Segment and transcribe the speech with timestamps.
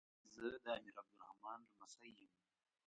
[0.35, 2.31] زه د امیر عبدالرحمان لمسی یم.